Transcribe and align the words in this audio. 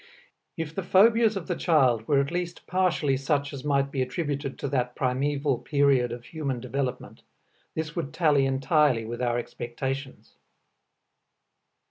If 0.57 0.73
the 0.73 0.81
phobias 0.81 1.35
of 1.37 1.45
the 1.45 1.55
child 1.55 2.07
were 2.07 2.19
at 2.19 2.31
least 2.31 2.65
partially 2.65 3.15
such 3.17 3.53
as 3.53 3.63
might 3.63 3.91
be 3.91 4.01
attributed 4.01 4.57
to 4.57 4.67
that 4.69 4.95
primeval 4.95 5.59
period 5.59 6.11
of 6.11 6.23
human 6.25 6.59
development, 6.59 7.21
this 7.75 7.95
would 7.95 8.11
tally 8.11 8.47
entirely 8.47 9.05
with 9.05 9.21
our 9.21 9.37
expectations. 9.37 10.33